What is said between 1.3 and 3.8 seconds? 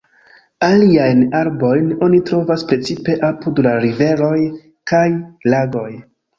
arbojn oni trovas precipe apud la